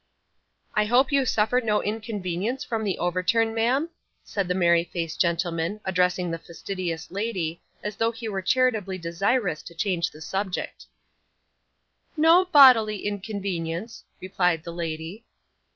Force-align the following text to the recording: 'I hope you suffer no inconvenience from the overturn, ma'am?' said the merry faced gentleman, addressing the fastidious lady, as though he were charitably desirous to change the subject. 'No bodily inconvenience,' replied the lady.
'I 0.73 0.85
hope 0.85 1.11
you 1.11 1.27
suffer 1.27 1.61
no 1.61 1.83
inconvenience 1.83 2.63
from 2.63 2.83
the 2.83 2.97
overturn, 2.97 3.53
ma'am?' 3.53 3.91
said 4.23 4.47
the 4.47 4.55
merry 4.55 4.83
faced 4.83 5.21
gentleman, 5.21 5.79
addressing 5.85 6.31
the 6.31 6.39
fastidious 6.39 7.11
lady, 7.11 7.61
as 7.83 7.97
though 7.97 8.11
he 8.11 8.27
were 8.27 8.41
charitably 8.41 8.97
desirous 8.97 9.61
to 9.61 9.75
change 9.75 10.09
the 10.09 10.19
subject. 10.19 10.87
'No 12.17 12.45
bodily 12.45 13.05
inconvenience,' 13.05 14.03
replied 14.19 14.63
the 14.63 14.73
lady. 14.73 15.23